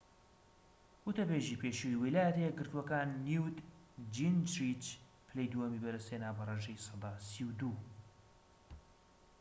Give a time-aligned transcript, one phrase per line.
[1.05, 3.57] وتەبێژی پێشووی ویلایەتە یەکگرتووەکان نیوت
[4.15, 4.83] جینجریچ
[5.27, 7.73] پلەی دووهەمی بەدەستهێنا بە ڕێژەی سەدا ٣٢